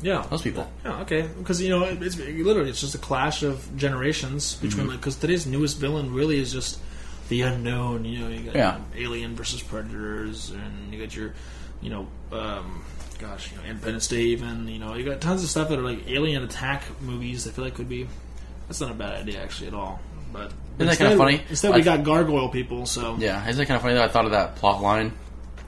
[0.01, 0.69] yeah those people.
[0.83, 4.67] yeah okay because you know it's literally it's just a clash of generations Mm-hmm.
[4.67, 6.79] between like because today's newest villain really is just
[7.29, 8.79] the unknown you know you got Yeah.
[8.95, 11.33] alien versus predators and you got your
[11.81, 12.83] you know um
[13.19, 15.83] gosh you know independence day even you know you got tons of stuff that are
[15.83, 18.07] like alien attack movies i feel like could be
[18.67, 19.99] that's not a bad idea actually at all
[20.31, 21.41] but that instead- kinda funny?
[21.49, 24.25] instead we got gargoyle people so Yeah, isn't it kind of funny that I thought
[24.25, 25.11] of that plot line?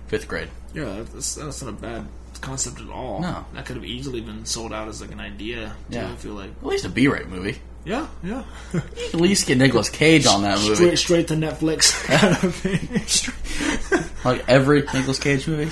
[0.07, 0.49] Fifth grade.
[0.73, 2.07] Yeah, that's, that's not a bad
[2.41, 3.21] concept at all.
[3.21, 3.45] No.
[3.53, 5.75] that could have easily been sold out as like an idea.
[5.91, 6.11] Too, Yeah.
[6.11, 6.49] I feel like.
[6.49, 7.59] At least a B-rate movie.
[7.85, 8.43] Yeah, yeah.
[8.73, 10.73] At least get Nicolas Cage on that movie.
[10.75, 14.25] straight, straight to Netflix kind of.
[14.25, 15.69] Like every Nicolas Cage movie.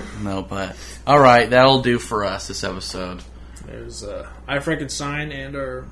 [0.22, 0.76] no, but
[1.06, 3.22] all right, that'll do for us this episode.
[3.66, 5.86] There's uh, I Frankenstein and our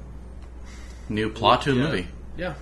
[1.09, 2.09] New plot to a yeah, movie.
[2.37, 2.55] Yeah,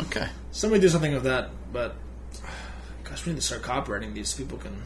[0.00, 0.26] Okay.
[0.50, 1.50] somebody do something with that.
[1.72, 1.94] But
[3.04, 4.34] gosh, we need to start copyrighting these.
[4.34, 4.82] People can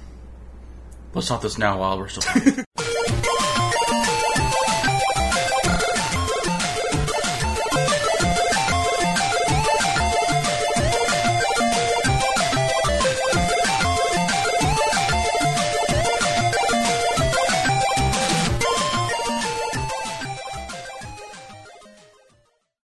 [1.15, 2.65] Let's stop this now while we're still.